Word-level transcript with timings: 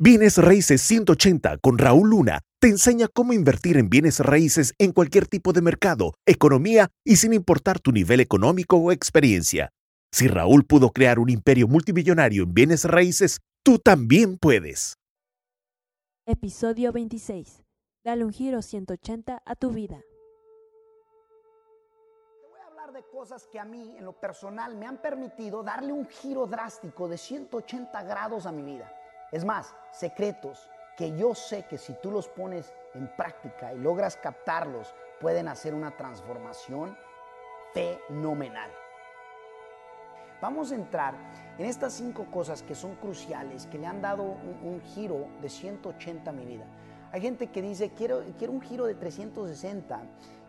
Bienes 0.00 0.38
Raíces 0.38 0.80
180 0.82 1.58
con 1.58 1.76
Raúl 1.76 2.10
Luna 2.10 2.38
te 2.60 2.68
enseña 2.68 3.08
cómo 3.12 3.32
invertir 3.32 3.76
en 3.76 3.90
bienes 3.90 4.20
raíces 4.20 4.72
en 4.78 4.92
cualquier 4.92 5.26
tipo 5.26 5.52
de 5.52 5.60
mercado, 5.60 6.14
economía 6.24 6.88
y 7.04 7.16
sin 7.16 7.32
importar 7.32 7.80
tu 7.80 7.90
nivel 7.90 8.20
económico 8.20 8.76
o 8.76 8.92
experiencia. 8.92 9.70
Si 10.12 10.28
Raúl 10.28 10.64
pudo 10.64 10.90
crear 10.90 11.18
un 11.18 11.30
imperio 11.30 11.66
multimillonario 11.66 12.44
en 12.44 12.54
bienes 12.54 12.84
raíces, 12.84 13.40
tú 13.64 13.80
también 13.80 14.38
puedes. 14.38 14.94
Episodio 16.26 16.92
26. 16.92 17.64
Dale 18.04 18.24
un 18.24 18.32
giro 18.32 18.62
180 18.62 19.42
a 19.44 19.56
tu 19.56 19.70
vida. 19.70 20.00
Te 22.40 22.46
voy 22.46 22.60
a 22.60 22.66
hablar 22.68 22.92
de 22.92 23.02
cosas 23.10 23.48
que 23.50 23.58
a 23.58 23.64
mí, 23.64 23.96
en 23.98 24.04
lo 24.04 24.12
personal, 24.12 24.76
me 24.76 24.86
han 24.86 25.02
permitido 25.02 25.64
darle 25.64 25.92
un 25.92 26.06
giro 26.06 26.46
drástico 26.46 27.08
de 27.08 27.18
180 27.18 28.00
grados 28.04 28.46
a 28.46 28.52
mi 28.52 28.62
vida. 28.62 28.94
Es 29.30 29.44
más, 29.44 29.74
secretos 29.90 30.70
que 30.96 31.16
yo 31.16 31.34
sé 31.34 31.64
que 31.64 31.78
si 31.78 31.92
tú 31.94 32.10
los 32.10 32.28
pones 32.28 32.72
en 32.94 33.08
práctica 33.16 33.72
y 33.72 33.78
logras 33.78 34.16
captarlos, 34.16 34.94
pueden 35.20 35.48
hacer 35.48 35.74
una 35.74 35.96
transformación 35.96 36.96
fenomenal. 37.72 38.70
Vamos 40.40 40.72
a 40.72 40.76
entrar 40.76 41.14
en 41.58 41.66
estas 41.66 41.92
cinco 41.94 42.26
cosas 42.30 42.62
que 42.62 42.74
son 42.74 42.94
cruciales, 42.96 43.66
que 43.66 43.78
le 43.78 43.86
han 43.86 44.00
dado 44.00 44.22
un, 44.22 44.80
giro 44.94 45.28
de 45.42 45.48
180 45.48 46.30
a 46.30 46.32
mi 46.32 46.44
vida. 46.44 46.64
Hay 47.10 47.20
gente 47.20 47.48
que 47.48 47.60
dice, 47.60 47.90
quiero, 47.90 48.22
quiero 48.38 48.52
un 48.52 48.60
giro 48.60 48.86
de 48.86 48.94
360. 48.94 50.00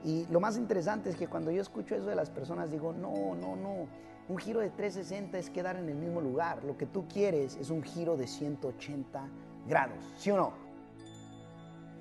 Y 0.03 0.26
lo 0.27 0.39
más 0.39 0.58
interesante 0.58 1.09
es 1.09 1.16
que 1.16 1.27
cuando 1.27 1.52
yo 1.52 1.62
escucho 1.62 1.95
eso 1.95 2.05
de 2.05 2.16
las 2.16 2.30
personas, 2.30 2.71
digo, 2.71 2.94
no, 2.94 3.35
no, 3.35 3.55
no. 3.55 3.88
Un 4.30 4.38
giro 4.38 4.59
de 4.59 4.70
360 4.70 5.38
es 5.38 5.49
quedar 5.49 5.75
en 5.75 5.89
el 5.89 5.95
mismo 5.95 6.22
lugar. 6.22 6.63
Lo 6.63 6.77
que 6.77 6.85
tú 6.85 7.08
quieres 7.08 7.55
es 7.58 7.70
un 7.70 7.84
giro 7.84 8.16
de 8.16 8.27
180 8.27 9.27
grados, 9.67 9.98
¿sí 10.17 10.31
o 10.31 10.38
no? 10.38 10.53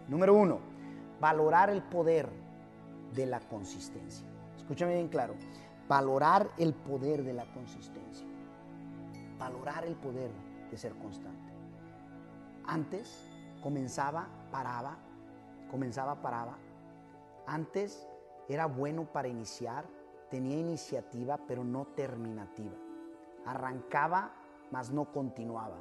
Número 0.08 0.34
uno, 0.34 0.58
valorar 1.20 1.70
el 1.70 1.82
poder 1.82 2.28
de 3.14 3.26
la 3.26 3.40
consistencia. 3.40 4.26
Escúchame 4.56 4.94
bien 4.94 5.08
claro. 5.08 5.34
Valorar 5.88 6.50
el 6.58 6.74
poder 6.74 7.24
de 7.24 7.32
la 7.32 7.46
consistencia. 7.52 8.26
Valorar 9.38 9.86
el 9.86 9.94
poder 9.96 10.30
de 10.70 10.76
ser 10.76 10.92
constante. 10.94 11.52
Antes 12.66 13.26
comenzaba, 13.62 14.28
paraba, 14.50 14.98
comenzaba, 15.70 16.20
paraba. 16.20 16.58
Antes 17.48 18.06
era 18.46 18.66
bueno 18.66 19.10
para 19.10 19.26
iniciar, 19.26 19.86
tenía 20.28 20.58
iniciativa, 20.58 21.40
pero 21.48 21.64
no 21.64 21.86
terminativa. 21.86 22.76
Arrancaba, 23.46 24.34
mas 24.70 24.90
no 24.90 25.10
continuaba. 25.10 25.78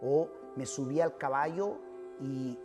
O 0.00 0.28
me 0.54 0.64
subía 0.64 1.02
al 1.02 1.16
caballo 1.16 1.78
y, 2.20 2.56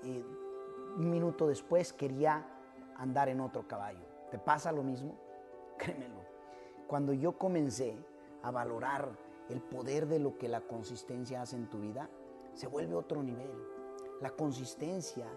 un 0.98 1.10
minuto 1.10 1.48
después 1.48 1.94
quería 1.94 2.48
andar 2.96 3.28
en 3.30 3.40
otro 3.40 3.68
caballo. 3.68 4.06
¿Te 4.30 4.38
pasa 4.38 4.72
lo 4.72 4.84
mismo? 4.84 5.16
Créemelo. 5.78 6.22
Cuando 6.88 7.14
yo 7.14 7.40
comencé 7.40 7.98
a 8.44 8.52
valorar 8.52 9.10
el 9.50 9.62
poder 9.62 10.08
de 10.08 10.20
lo 10.20 10.38
que 10.38 10.48
la 10.48 10.62
consistencia 10.62 11.42
hace 11.42 11.56
en 11.56 11.70
tu 11.70 11.80
vida, 11.80 12.08
se 12.54 12.68
vuelve 12.68 12.94
otro 12.94 13.24
nivel. 13.24 13.52
La 14.22 14.30
consistencia 14.30 15.28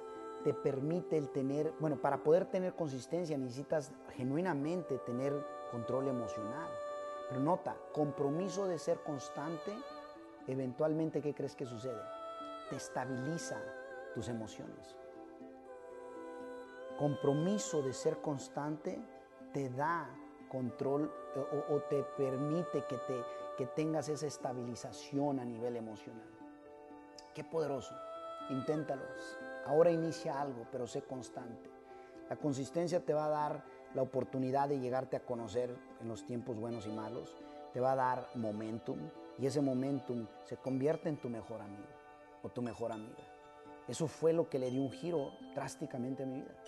te 0.45 0.55
permite 0.55 1.17
el 1.17 1.29
tener, 1.31 1.73
bueno, 1.81 1.97
para 1.97 2.23
poder 2.23 2.47
tener 2.47 2.75
consistencia 2.75 3.37
necesitas 3.37 3.93
genuinamente 4.17 4.99
tener 4.99 5.35
control 5.71 6.09
emocional. 6.09 6.71
Pero 7.29 7.41
nota, 7.41 7.77
compromiso 7.93 8.67
de 8.67 8.79
ser 8.79 9.01
constante, 9.03 9.73
eventualmente, 10.47 11.21
¿qué 11.21 11.35
crees 11.35 11.55
que 11.55 11.67
sucede? 11.67 12.01
Te 12.69 12.77
estabiliza 12.77 13.61
tus 14.15 14.29
emociones. 14.29 14.97
Compromiso 16.99 17.83
de 17.83 17.93
ser 17.93 18.19
constante 18.21 19.01
te 19.53 19.71
da 19.71 20.09
control 20.49 21.11
o, 21.71 21.81
te 21.89 22.03
permite 22.17 22.85
que, 22.87 22.97
te, 22.99 23.25
que 23.57 23.67
tengas 23.67 24.09
esa 24.09 24.27
estabilización 24.27 25.39
a 25.39 25.45
nivel 25.45 25.77
emocional. 25.77 26.29
Qué 27.35 27.45
poderoso. 27.45 27.95
Inténtalo. 28.51 29.03
Ahora 29.67 29.91
inicia 29.91 30.41
algo, 30.41 30.67
pero 30.71 30.87
sé 30.87 31.03
constante. 31.03 31.71
La 32.29 32.37
consistencia 32.37 33.05
te 33.05 33.13
va 33.13 33.27
a 33.27 33.31
dar 33.31 33.65
la 33.95 34.03
oportunidad 34.03 34.69
de 34.69 34.79
llegarte 34.79 35.17
a 35.17 35.25
conocer 35.25 35.77
en 36.01 36.09
los 36.09 36.25
tiempos 36.25 36.57
buenos 36.57 36.87
y 36.87 36.91
malos, 36.91 37.37
te 37.73 37.81
va 37.81 37.93
a 37.93 37.97
dar 37.97 38.29
momentum 38.35 38.99
y 39.39 39.47
ese 39.47 39.61
momentum 39.61 40.27
se 40.45 40.57
convierte 40.57 41.09
en 41.09 41.17
tu 41.17 41.29
mejor 41.29 41.61
amigo 41.61 41.89
o 42.43 42.49
tu 42.49 42.63
mejor 42.63 42.93
amiga. 42.93 43.25
Eso 43.89 44.07
fue 44.07 44.33
lo 44.33 44.49
que 44.49 44.59
le 44.59 44.71
dio 44.71 44.83
un 44.83 44.93
giro 44.93 45.33
drásticamente 45.55 46.23
a 46.23 46.27
mi 46.27 46.37
vida. 46.43 46.63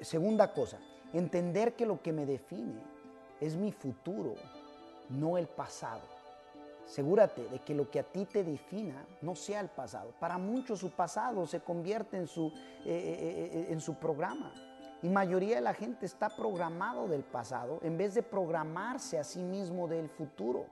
Segunda 0.00 0.52
cosa, 0.52 0.78
entender 1.12 1.74
que 1.74 1.86
lo 1.86 2.02
que 2.02 2.12
me 2.12 2.26
define 2.26 2.82
es 3.40 3.56
mi 3.56 3.70
futuro, 3.70 4.34
no 5.10 5.38
el 5.38 5.46
pasado. 5.46 6.02
Asegúrate 6.86 7.48
de 7.48 7.60
que 7.60 7.74
lo 7.74 7.90
que 7.90 8.00
a 8.00 8.02
ti 8.02 8.26
te 8.26 8.44
defina 8.44 9.06
no 9.22 9.34
sea 9.34 9.60
el 9.60 9.68
pasado. 9.68 10.12
Para 10.20 10.36
muchos 10.36 10.80
su 10.80 10.90
pasado 10.90 11.46
se 11.46 11.60
convierte 11.60 12.18
en 12.18 12.26
su, 12.26 12.48
eh, 12.48 12.52
eh, 12.84 13.50
eh, 13.52 13.66
en 13.70 13.80
su 13.80 13.94
programa. 13.94 14.52
Y 15.02 15.08
mayoría 15.08 15.56
de 15.56 15.62
la 15.62 15.74
gente 15.74 16.06
está 16.06 16.28
programado 16.28 17.08
del 17.08 17.24
pasado 17.24 17.78
en 17.82 17.96
vez 17.96 18.14
de 18.14 18.22
programarse 18.22 19.18
a 19.18 19.24
sí 19.24 19.42
mismo 19.42 19.88
del 19.88 20.08
futuro. 20.08 20.66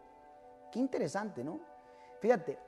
Qué 0.70 0.78
interesante, 0.78 1.42
¿no? 1.42 1.60
Fíjate, 2.20 2.58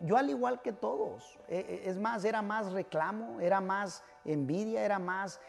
yo 0.00 0.16
al 0.16 0.30
igual 0.30 0.62
que 0.62 0.72
todos, 0.72 1.36
es 1.48 1.98
más, 1.98 2.24
era 2.24 2.42
más 2.42 2.70
reclamo, 2.70 3.40
era 3.40 3.60
más 3.60 4.04
envidia, 4.24 4.84
era 4.84 5.00
más 5.00 5.40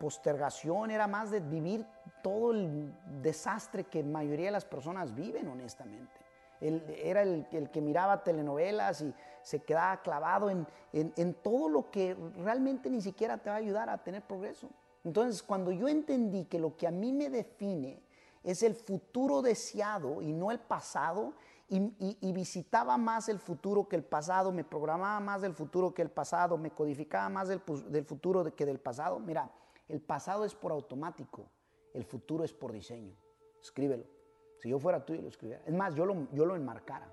postergación, 0.00 0.90
era 0.90 1.06
más 1.06 1.30
de 1.30 1.38
vivir 1.38 1.86
todo 2.20 2.50
el 2.50 2.92
desastre 3.22 3.84
que 3.84 4.02
mayoría 4.02 4.46
de 4.46 4.52
las 4.52 4.64
personas 4.64 5.14
viven, 5.14 5.46
honestamente 5.46 6.19
era 6.60 7.22
el, 7.22 7.70
que 7.72 7.80
miraba 7.80 8.22
telenovelas 8.22 9.00
y 9.00 9.14
se 9.42 9.60
quedaba 9.60 10.02
clavado 10.02 10.50
en, 10.50 10.66
en, 10.92 11.34
todo 11.34 11.68
lo 11.68 11.90
que 11.90 12.14
realmente 12.36 12.90
ni 12.90 13.00
siquiera 13.00 13.38
te 13.38 13.48
va 13.48 13.56
a 13.56 13.58
ayudar 13.58 13.88
a 13.88 14.02
tener 14.02 14.22
progreso. 14.22 14.68
Entonces, 15.04 15.42
cuando 15.42 15.72
yo 15.72 15.88
entendí 15.88 16.44
que 16.44 16.58
lo 16.58 16.76
que 16.76 16.86
a 16.86 16.90
mí 16.90 17.12
me 17.12 17.30
define 17.30 18.02
es 18.44 18.62
el 18.62 18.74
futuro 18.74 19.40
deseado 19.40 20.20
y 20.20 20.32
no 20.32 20.50
el 20.50 20.58
pasado, 20.60 21.34
y, 21.72 22.32
visitaba 22.32 22.98
más 22.98 23.28
el 23.28 23.38
futuro 23.38 23.88
que 23.88 23.94
el 23.94 24.02
pasado, 24.02 24.50
me 24.50 24.64
programaba 24.64 25.20
más 25.20 25.40
del 25.40 25.54
futuro 25.54 25.94
que 25.94 26.02
el 26.02 26.10
pasado, 26.10 26.58
me 26.58 26.72
codificaba 26.72 27.28
más 27.28 27.46
del, 27.46 27.62
del 27.88 28.04
futuro 28.04 28.54
que 28.56 28.66
del 28.66 28.80
pasado. 28.80 29.20
Mira, 29.20 29.48
el 29.88 30.00
pasado 30.00 30.44
es 30.44 30.54
por 30.54 30.72
automático, 30.72 31.46
el 31.94 32.04
futuro 32.04 32.42
es 32.42 32.52
por 32.52 32.72
diseño. 32.72 33.14
Escríbelo. 33.62 34.19
Si 34.60 34.68
yo 34.68 34.78
fuera 34.78 35.04
tú, 35.04 35.14
yo 35.14 35.22
lo 35.22 35.28
escribiera. 35.28 35.62
Es 35.64 35.72
más, 35.72 35.94
yo 35.94 36.04
lo, 36.04 36.30
yo 36.32 36.44
lo 36.44 36.54
enmarcara. 36.54 37.08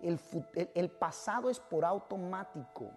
El, 0.00 0.18
el 0.74 0.90
pasado 0.90 1.48
es 1.48 1.58
por 1.58 1.84
automático. 1.84 2.90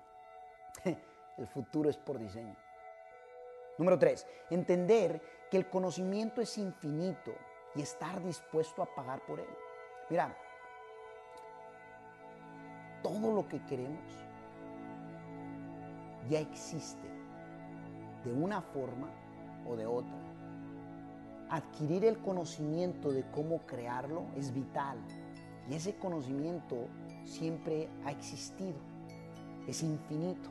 El 1.38 1.48
futuro 1.48 1.90
es 1.90 1.98
por 1.98 2.18
diseño. 2.18 2.56
Número 3.78 4.00
tres, 4.00 4.26
entender 4.50 5.22
que 5.52 5.58
el 5.58 5.70
conocimiento 5.70 6.40
es 6.40 6.58
infinito 6.58 7.34
y 7.76 7.82
estar 7.82 8.24
dispuesto 8.24 8.82
a 8.82 8.86
pagar 8.86 9.20
por 9.26 9.42
él. 9.42 9.50
Mira, 10.10 10.34
todo 13.04 13.34
lo 13.34 13.48
que 13.50 13.62
queremos 13.66 14.00
ya 16.30 16.40
existe 16.40 17.08
de 18.24 18.34
una 18.34 18.62
forma 18.62 19.10
o 19.68 19.76
de 19.76 19.86
otra 19.86 20.18
adquirir 21.50 22.06
el 22.06 22.18
conocimiento 22.20 23.12
de 23.12 23.24
cómo 23.32 23.60
crearlo 23.66 24.24
es 24.36 24.54
vital. 24.54 24.98
Y 25.70 25.76
ese 25.76 25.96
conocimiento 25.96 26.88
siempre 27.24 27.90
ha 28.06 28.12
existido. 28.12 28.78
Es 29.68 29.84
infinito. 29.84 30.50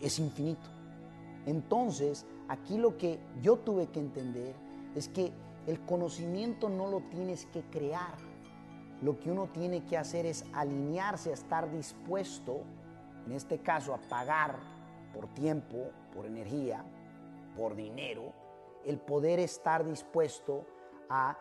Es 0.00 0.18
infinito. 0.18 0.68
Entonces, 1.46 2.26
aquí 2.48 2.78
lo 2.78 2.96
que 2.96 3.18
yo 3.42 3.58
tuve 3.58 3.88
que 3.88 4.00
entender 4.00 4.54
es 4.94 5.08
que 5.08 5.32
el 5.66 5.80
conocimiento 5.80 6.68
no 6.68 6.88
lo 6.88 7.00
tienes 7.00 7.46
que 7.46 7.62
crear. 7.62 8.14
Lo 9.02 9.18
que 9.18 9.30
uno 9.30 9.48
tiene 9.48 9.84
que 9.84 9.98
hacer 9.98 10.26
es 10.26 10.44
alinearse 10.52 11.30
a 11.30 11.34
estar 11.34 11.70
dispuesto, 11.70 12.62
en 13.26 13.32
este 13.32 13.58
caso, 13.58 13.94
a 13.94 13.98
pagar 13.98 14.58
por 15.12 15.28
tiempo, 15.28 15.90
por 16.14 16.26
energía, 16.26 16.84
por 17.56 17.74
dinero, 17.74 18.32
el 18.84 18.98
poder 18.98 19.40
estar 19.40 19.84
dispuesto 19.84 20.64
a 21.08 21.38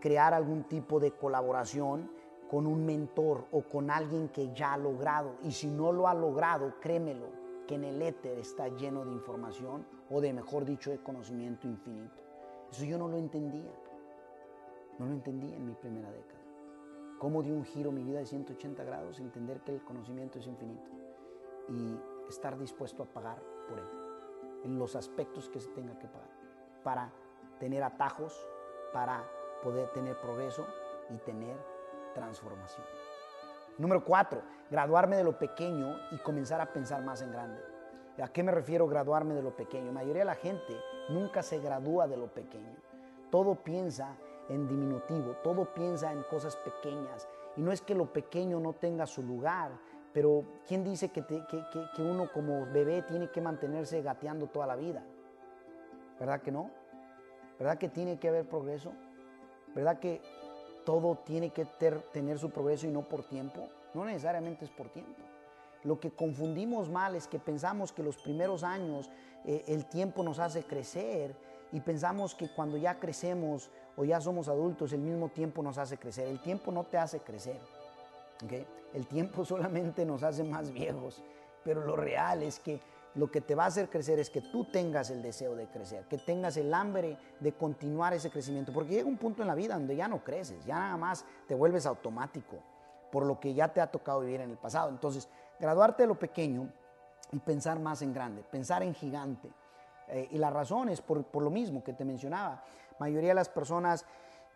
crear 0.00 0.34
algún 0.34 0.64
tipo 0.64 1.00
de 1.00 1.12
colaboración 1.12 2.10
con 2.50 2.66
un 2.66 2.84
mentor 2.84 3.46
o 3.52 3.62
con 3.62 3.90
alguien 3.90 4.28
que 4.28 4.52
ya 4.52 4.74
ha 4.74 4.78
logrado. 4.78 5.36
Y 5.42 5.52
si 5.52 5.68
no 5.68 5.92
lo 5.92 6.08
ha 6.08 6.14
logrado, 6.14 6.74
créemelo, 6.80 7.26
que 7.66 7.76
en 7.76 7.84
el 7.84 8.02
éter 8.02 8.38
está 8.38 8.68
lleno 8.68 9.04
de 9.04 9.12
información 9.12 9.86
o 10.10 10.20
de, 10.20 10.32
mejor 10.32 10.64
dicho, 10.64 10.90
de 10.90 10.98
conocimiento 10.98 11.66
infinito. 11.66 12.22
Eso 12.70 12.84
yo 12.84 12.98
no 12.98 13.08
lo 13.08 13.16
entendía. 13.16 13.72
No 14.98 15.06
lo 15.06 15.12
entendía 15.12 15.56
en 15.56 15.66
mi 15.66 15.74
primera 15.74 16.10
década. 16.10 16.40
¿Cómo 17.18 17.42
dio 17.42 17.54
un 17.54 17.64
giro 17.64 17.90
mi 17.90 18.04
vida 18.04 18.18
de 18.18 18.26
180 18.26 18.84
grados? 18.84 19.18
Entender 19.18 19.60
que 19.60 19.72
el 19.72 19.82
conocimiento 19.82 20.38
es 20.38 20.46
infinito 20.46 20.90
y 21.68 21.98
estar 22.28 22.58
dispuesto 22.58 23.02
a 23.02 23.06
pagar 23.06 23.42
por 23.68 23.78
él, 23.78 23.86
en 24.64 24.78
los 24.78 24.96
aspectos 24.96 25.48
que 25.48 25.60
se 25.60 25.70
tenga 25.70 25.98
que 25.98 26.06
pagar, 26.06 26.28
para 26.84 27.10
tener 27.58 27.82
atajos, 27.82 28.46
para 28.92 29.24
poder 29.62 29.88
tener 29.88 30.16
progreso 30.20 30.64
y 31.10 31.18
tener 31.18 31.56
transformación. 32.14 32.86
Número 33.78 34.04
cuatro, 34.04 34.40
graduarme 34.70 35.16
de 35.16 35.24
lo 35.24 35.36
pequeño 35.36 35.96
y 36.12 36.18
comenzar 36.18 36.60
a 36.60 36.72
pensar 36.72 37.02
más 37.02 37.22
en 37.22 37.32
grande. 37.32 37.60
¿A 38.22 38.28
qué 38.28 38.44
me 38.44 38.52
refiero 38.52 38.86
graduarme 38.86 39.34
de 39.34 39.42
lo 39.42 39.56
pequeño? 39.56 39.86
La 39.86 39.92
mayoría 39.92 40.20
de 40.20 40.26
la 40.26 40.36
gente 40.36 40.76
nunca 41.08 41.42
se 41.42 41.58
gradúa 41.58 42.06
de 42.06 42.16
lo 42.16 42.28
pequeño. 42.28 42.76
Todo 43.30 43.56
piensa 43.56 44.16
en 44.48 44.68
diminutivo, 44.68 45.32
todo 45.42 45.74
piensa 45.74 46.12
en 46.12 46.22
cosas 46.24 46.54
pequeñas. 46.56 47.26
Y 47.56 47.62
no 47.62 47.72
es 47.72 47.80
que 47.80 47.94
lo 47.94 48.12
pequeño 48.12 48.60
no 48.60 48.74
tenga 48.74 49.06
su 49.06 49.22
lugar, 49.22 49.72
pero 50.12 50.44
¿quién 50.68 50.84
dice 50.84 51.08
que, 51.08 51.24
que, 51.26 52.02
uno 52.02 52.30
como 52.32 52.66
bebé 52.66 53.02
tiene 53.02 53.30
que 53.30 53.40
mantenerse 53.40 54.00
gateando 54.02 54.46
toda 54.46 54.66
la 54.66 54.76
vida? 54.76 55.02
¿Verdad 56.18 56.40
que 56.42 56.52
no? 56.52 56.70
¿Verdad 57.58 57.78
que 57.78 57.88
tiene 57.88 58.18
que 58.18 58.28
haber 58.28 58.48
progreso? 58.48 58.92
¿Verdad 59.74 59.98
que 59.98 60.20
todo 60.84 61.16
tiene 61.24 61.50
que 61.50 61.64
tener 62.12 62.38
su 62.38 62.50
progreso 62.50 62.86
y 62.86 62.90
no 62.90 63.02
por 63.02 63.24
tiempo? 63.24 63.68
No 63.94 64.04
necesariamente 64.04 64.64
es 64.64 64.70
por 64.70 64.88
tiempo. 64.88 65.22
Lo 65.84 66.00
que 66.00 66.10
confundimos 66.10 66.88
mal 66.88 67.14
es 67.14 67.26
que 67.28 67.38
pensamos 67.38 67.92
que 67.92 68.02
los 68.02 68.16
primeros 68.16 68.64
años 68.64 69.10
eh, 69.44 69.64
el 69.68 69.86
tiempo 69.86 70.22
nos 70.22 70.38
hace 70.38 70.64
crecer 70.64 71.36
y 71.72 71.80
pensamos 71.80 72.34
que 72.34 72.48
cuando 72.54 72.76
ya 72.76 72.98
crecemos 72.98 73.70
o 73.96 74.04
ya 74.04 74.20
somos 74.20 74.48
adultos 74.48 74.92
el 74.92 75.00
mismo 75.00 75.28
tiempo 75.28 75.62
nos 75.62 75.76
hace 75.76 75.98
crecer. 75.98 76.28
El 76.28 76.40
tiempo 76.40 76.72
no 76.72 76.84
te 76.84 76.96
hace 76.98 77.20
crecer. 77.20 77.58
El 78.92 79.06
tiempo 79.06 79.44
solamente 79.44 80.04
nos 80.04 80.22
hace 80.22 80.44
más 80.44 80.72
viejos, 80.72 81.22
pero 81.64 81.84
lo 81.84 81.96
real 81.96 82.42
es 82.42 82.58
que 82.58 82.80
lo 83.14 83.30
que 83.30 83.40
te 83.40 83.54
va 83.54 83.64
a 83.64 83.68
hacer 83.68 83.88
crecer 83.88 84.18
es 84.18 84.30
que 84.30 84.40
tú 84.40 84.64
tengas 84.64 85.10
el 85.10 85.22
deseo 85.22 85.54
de 85.54 85.66
crecer, 85.68 86.04
que 86.04 86.18
tengas 86.18 86.56
el 86.56 86.72
hambre 86.74 87.16
de 87.40 87.52
continuar 87.52 88.12
ese 88.12 88.30
crecimiento, 88.30 88.72
porque 88.72 88.94
llega 88.94 89.08
un 89.08 89.18
punto 89.18 89.42
en 89.42 89.48
la 89.48 89.54
vida 89.54 89.74
donde 89.74 89.94
ya 89.94 90.08
no 90.08 90.24
creces, 90.24 90.64
ya 90.64 90.78
nada 90.78 90.96
más 90.96 91.24
te 91.46 91.54
vuelves 91.54 91.86
automático 91.86 92.58
por 93.14 93.26
lo 93.26 93.38
que 93.38 93.54
ya 93.54 93.68
te 93.68 93.80
ha 93.80 93.86
tocado 93.86 94.22
vivir 94.22 94.40
en 94.40 94.50
el 94.50 94.56
pasado. 94.56 94.88
Entonces, 94.88 95.28
graduarte 95.60 96.02
de 96.02 96.08
lo 96.08 96.18
pequeño 96.18 96.68
y 97.30 97.38
pensar 97.38 97.78
más 97.78 98.02
en 98.02 98.12
grande, 98.12 98.42
pensar 98.42 98.82
en 98.82 98.92
gigante. 98.92 99.48
Eh, 100.08 100.28
y 100.32 100.38
la 100.38 100.50
razón 100.50 100.88
es 100.88 101.00
por, 101.00 101.24
lo 101.40 101.50
mismo 101.50 101.84
que 101.84 101.92
te 101.92 102.04
mencionaba. 102.04 102.64
La 102.90 102.96
mayoría 102.98 103.28
de 103.28 103.36
las 103.36 103.48
personas 103.48 104.04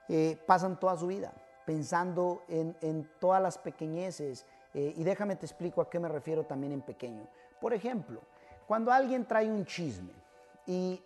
eh, 0.08 0.37
pasan 0.44 0.81
toda 0.81 0.96
su 0.96 1.06
vida 1.06 1.32
pensando 1.64 2.43
en, 2.49 3.08
todas 3.20 3.40
las 3.40 3.58
pequeñeces. 3.58 4.44
Eh, 4.75 4.93
y 4.96 5.04
déjame 5.04 5.37
te 5.37 5.46
explico 5.46 5.81
a 5.81 5.88
qué 5.88 6.00
me 6.00 6.08
refiero 6.08 6.44
también 6.44 6.72
en 6.72 6.81
pequeño. 6.81 7.28
Por 7.61 7.75
ejemplo, 7.75 8.22
cuando 8.68 8.92
alguien 8.92 9.26
trae 9.26 9.50
un 9.50 9.64
chisme 9.64 10.12
y, 10.66 11.02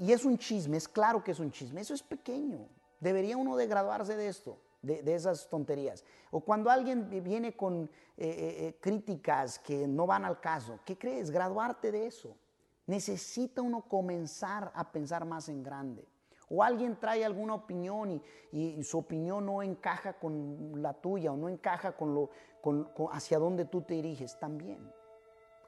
es 0.00 0.24
un 0.24 0.38
chisme, 0.38 0.78
es 0.78 0.88
claro 0.88 1.22
que 1.22 1.32
es 1.32 1.38
un 1.38 1.50
chisme, 1.50 1.82
eso 1.82 1.92
es 1.92 2.02
pequeño. 2.02 2.66
Debería 2.98 3.36
uno 3.36 3.56
de 3.56 3.66
graduarse 3.66 4.16
de 4.16 4.26
esto, 4.26 4.58
de, 4.80 5.14
esas 5.14 5.50
tonterías. 5.50 6.02
O 6.30 6.40
cuando 6.40 6.70
alguien 6.70 7.10
viene 7.22 7.54
con 7.54 7.84
eh, 7.84 7.88
eh, 8.16 8.78
críticas 8.80 9.58
que 9.58 9.86
no 9.86 10.06
van 10.06 10.24
al 10.24 10.40
caso, 10.40 10.80
¿qué 10.86 10.96
crees? 10.96 11.30
Graduarte 11.30 11.92
de 11.92 12.06
eso. 12.06 12.38
Necesita 12.86 13.60
uno 13.60 13.82
comenzar 13.82 14.72
a 14.74 14.90
pensar 14.90 15.26
más 15.26 15.50
en 15.50 15.62
grande. 15.62 16.08
O 16.48 16.62
alguien 16.62 16.98
trae 16.98 17.22
alguna 17.22 17.54
opinión 17.54 18.22
y, 18.50 18.82
su 18.82 18.96
opinión 18.96 19.44
no 19.44 19.62
encaja 19.62 20.14
con 20.14 20.80
la 20.80 20.94
tuya 20.94 21.32
o 21.32 21.36
no 21.36 21.50
encaja 21.50 21.92
con 21.92 22.14
lo, 22.14 22.30
hacia 23.12 23.38
dónde 23.38 23.66
tú 23.66 23.82
te 23.82 23.92
diriges. 23.92 24.38
También, 24.38 24.90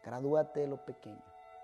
gradúate 0.07 0.61
de 0.61 0.69
lo 0.69 0.79
pequeño. 0.79 1.21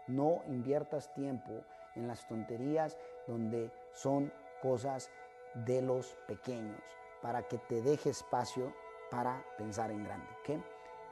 No 0.09 0.43
inviertas 0.49 1.15
tiempo 1.15 1.63
en 1.95 2.09
las 2.09 2.27
tonterías 2.27 2.99
donde 3.27 3.71
son 3.93 4.33
cosas 4.61 5.11
de 5.55 5.81
los 5.81 6.09
pequeños 6.27 6.77
para 7.23 7.43
que 7.45 7.59
te 7.59 7.81
deje 7.81 8.11
espacio 8.11 8.75
para 9.11 9.43
pensar 9.57 9.91
en 9.93 10.03
grande. 10.03 10.27
¿qué? 10.45 10.61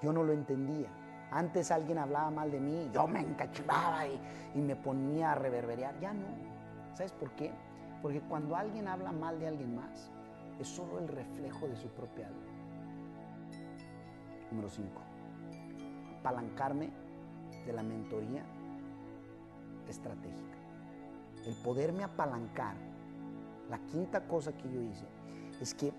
Yo 0.03 0.13
no 0.13 0.25
lo 0.25 0.33
entendía. 0.33 0.89
Antes 1.31 1.71
alguien 1.71 1.99
hablaba 1.99 2.31
mal 2.31 2.51
de 2.51 2.59
mí, 2.59 2.91
yo 2.93 3.07
me 3.07 3.21
encachivaba 3.21 4.09
y, 4.09 4.21
y 4.57 4.61
me 4.61 4.75
ponía 4.75 5.33
a 5.33 5.35
reverberear. 5.37 5.99
Ya 6.01 6.13
no. 6.13 6.27
¿Sabes 6.95 7.13
por 7.13 7.31
qué? 7.37 7.53
Porque 8.03 8.21
cuando 8.23 8.57
alguien 8.57 8.89
habla 8.89 9.13
mal 9.13 9.39
de 9.39 9.47
alguien 9.47 9.77
más, 9.77 10.11
es 10.59 10.67
solo 10.67 10.99
el 10.99 11.07
reflejo 11.07 11.69
de 11.69 11.77
su 11.77 11.89
propia 11.91 12.27
alma. 12.27 12.41
Número 14.51 14.69
5. 14.69 14.91
Apalancarme 16.19 16.91
de 17.71 17.77
la 17.77 17.83
mentoría 17.83 18.45
estratégica. 19.89 20.59
El 21.47 21.55
poderme 21.63 22.03
apalancar. 22.05 22.75
La 23.69 23.79
quinta 23.87 24.27
cosa 24.27 24.53
que 24.53 24.71
yo 24.71 24.83
hice 24.83 25.07
es 25.61 25.75
que 25.75 25.93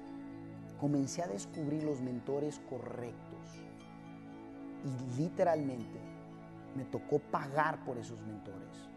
comencé 0.79 1.23
a 1.23 1.27
descubrir 1.27 1.83
los 1.83 2.01
mentores 2.01 2.59
correctos. 2.69 3.63
Y 4.83 5.21
literalmente 5.21 6.00
me 6.75 6.83
tocó 6.85 7.19
pagar 7.19 7.83
por 7.85 7.97
esos 7.97 8.19
mentores. 8.21 8.89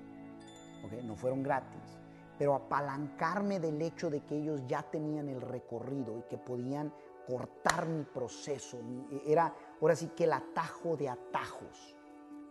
No 1.04 1.16
fueron 1.16 1.42
gratis 1.42 1.98
pero 2.38 2.54
apalancarme 2.54 3.60
del 3.60 3.80
hecho 3.80 4.10
de 4.10 4.20
que 4.20 4.36
ellos 4.36 4.62
ya 4.66 4.82
tenían 4.82 5.28
el 5.28 5.40
recorrido 5.40 6.18
y 6.18 6.22
que 6.22 6.38
podían 6.38 6.92
cortar 7.26 7.86
mi 7.86 8.04
proceso. 8.04 8.78
Era 9.26 9.54
ahora 9.80 9.96
sí 9.96 10.08
que 10.08 10.24
el 10.24 10.32
atajo 10.32 10.96
de 10.96 11.08
atajos. 11.08 11.96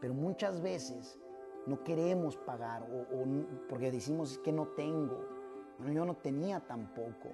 Pero 0.04 0.14
muchas 0.14 0.62
veces 0.62 1.18
no 1.66 1.82
queremos 1.82 2.36
pagar 2.36 2.84
o, 2.84 3.24
porque 3.70 3.90
decimos 3.90 4.38
que 4.40 4.52
no 4.52 4.68
tengo. 4.68 5.26
Bueno, 5.78 5.94
yo 5.94 6.04
no 6.04 6.18
tenía 6.18 6.60
tampoco. 6.60 7.30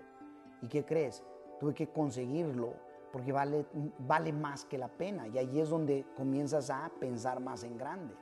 ¿Y 0.62 0.68
qué 0.68 0.86
crees? 0.86 1.24
Tuve 1.60 1.74
que 1.74 1.88
conseguirlo 1.88 2.76
porque 3.12 3.32
vale, 3.32 3.66
vale 3.98 4.32
más 4.32 4.66
que 4.66 4.78
la 4.78 4.88
pena. 4.88 5.28
Y 5.28 5.40
ahí 5.40 5.60
es 5.60 5.70
donde 5.70 6.06
comienzas 6.16 6.70
a 6.70 6.92
pensar 7.00 7.40
más 7.40 7.64
en 7.64 7.76
grande. 7.76 8.14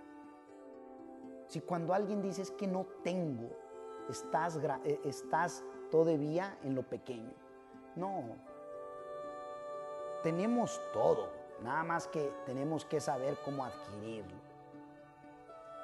Si 1.48 1.60
cuando 1.60 1.94
alguien 1.94 2.22
dice 2.22 2.44
es 2.44 2.52
que 2.52 2.68
no 2.68 2.86
tengo, 3.04 3.50
estás, 4.08 4.58
eh, 4.86 5.02
estás 5.04 5.62
todavía 5.92 6.58
en 6.64 6.74
lo 6.74 6.84
pequeño. 6.84 7.34
No, 7.98 8.24
tenemos 10.24 10.80
todo, 10.94 11.28
nada 11.62 11.84
más 11.84 12.08
que 12.08 12.32
tenemos 12.46 12.86
que 12.86 13.02
saber 13.02 13.38
cómo 13.44 13.66
adquirirlo. 13.66 14.47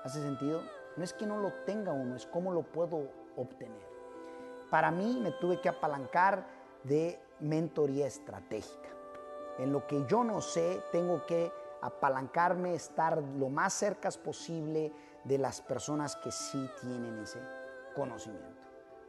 ¿Hace 0.03 0.21
sentido? 0.21 0.61
No 0.97 1.03
es 1.03 1.13
que 1.13 1.25
no 1.25 1.37
lo 1.37 1.53
tenga 1.65 1.91
uno, 1.91 2.15
es 2.15 2.25
cómo 2.25 2.51
lo 2.51 2.63
puedo 2.63 3.09
obtener. 3.35 3.87
Para 4.69 4.91
mí 4.91 5.19
me 5.21 5.31
tuve 5.31 5.61
que 5.61 5.69
apalancar 5.69 6.45
de 6.83 7.19
mentoría 7.39 8.07
estratégica. 8.07 8.89
En 9.59 9.71
lo 9.71 9.87
que 9.87 10.05
yo 10.07 10.23
no 10.23 10.41
sé, 10.41 10.81
tengo 10.91 11.25
que 11.25 11.51
apalancarme, 11.81 12.73
estar 12.73 13.21
lo 13.21 13.49
más 13.49 13.73
cerca 13.73 14.09
posible 14.11 14.91
de 15.23 15.37
las 15.37 15.61
personas 15.61 16.15
que 16.17 16.31
sí 16.31 16.69
tienen 16.81 17.19
ese 17.19 17.39
conocimiento 17.95 18.63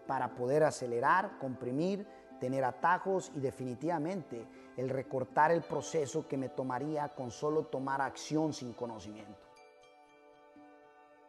para 0.07 0.35
poder 0.35 0.65
acelerar, 0.65 1.39
comprimir, 1.39 2.07
tener 2.41 2.65
atajos 2.65 3.33
y 3.35 3.41
definitivamente 3.41 4.47
el 4.77 4.91
recortar 4.91 5.51
el 5.51 5.63
proceso 5.63 6.27
que 6.29 6.37
me 6.37 6.49
tomaría 6.49 7.09
con 7.09 7.31
solo 7.31 7.65
tomar 7.65 8.03
acción 8.03 8.53
sin 8.53 8.73
conocimiento. 8.75 9.54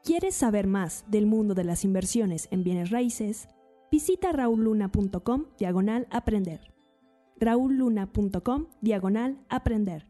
¿Quieres 0.05 0.35
saber 0.35 0.67
más 0.67 1.03
del 1.07 1.25
mundo 1.25 1.55
de 1.55 1.63
las 1.63 1.83
inversiones 1.83 2.47
en 2.51 2.63
bienes 2.63 2.91
raíces? 2.91 3.47
Visita 3.91 4.31
rauluna.com 4.31 5.45
diagonal 5.57 6.07
aprender. 6.11 6.75
rauluna.com 7.39 8.67
diagonal 8.81 9.43
aprender. 9.49 10.05